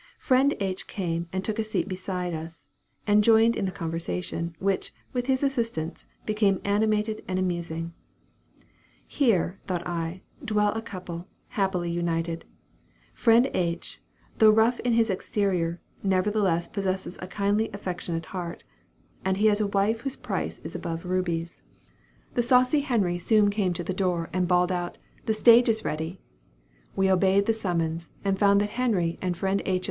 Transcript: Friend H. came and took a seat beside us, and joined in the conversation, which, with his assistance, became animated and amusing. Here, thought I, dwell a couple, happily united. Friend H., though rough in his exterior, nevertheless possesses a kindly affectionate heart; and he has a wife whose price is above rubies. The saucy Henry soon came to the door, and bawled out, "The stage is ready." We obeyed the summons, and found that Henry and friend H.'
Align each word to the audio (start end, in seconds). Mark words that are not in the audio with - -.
Friend 0.17 0.55
H. 0.59 0.87
came 0.87 1.27
and 1.31 1.45
took 1.45 1.59
a 1.59 1.63
seat 1.63 1.87
beside 1.87 2.33
us, 2.33 2.65
and 3.05 3.23
joined 3.23 3.55
in 3.55 3.65
the 3.65 3.71
conversation, 3.71 4.55
which, 4.57 4.91
with 5.13 5.27
his 5.27 5.43
assistance, 5.43 6.07
became 6.25 6.59
animated 6.65 7.23
and 7.27 7.37
amusing. 7.37 7.93
Here, 9.05 9.59
thought 9.67 9.85
I, 9.85 10.23
dwell 10.43 10.73
a 10.73 10.81
couple, 10.81 11.27
happily 11.49 11.91
united. 11.91 12.45
Friend 13.13 13.47
H., 13.53 14.01
though 14.39 14.49
rough 14.49 14.79
in 14.79 14.93
his 14.93 15.11
exterior, 15.11 15.79
nevertheless 16.01 16.67
possesses 16.67 17.19
a 17.21 17.27
kindly 17.27 17.69
affectionate 17.71 18.25
heart; 18.25 18.63
and 19.23 19.37
he 19.37 19.45
has 19.53 19.61
a 19.61 19.67
wife 19.67 20.01
whose 20.01 20.17
price 20.17 20.57
is 20.63 20.73
above 20.73 21.05
rubies. 21.05 21.61
The 22.33 22.41
saucy 22.41 22.79
Henry 22.79 23.19
soon 23.19 23.51
came 23.51 23.71
to 23.73 23.83
the 23.83 23.93
door, 23.93 24.31
and 24.33 24.47
bawled 24.47 24.71
out, 24.71 24.97
"The 25.27 25.35
stage 25.35 25.69
is 25.69 25.85
ready." 25.85 26.19
We 26.95 27.11
obeyed 27.11 27.45
the 27.45 27.53
summons, 27.53 28.09
and 28.25 28.39
found 28.39 28.59
that 28.61 28.69
Henry 28.81 29.19
and 29.21 29.37
friend 29.37 29.61
H.' 29.67 29.79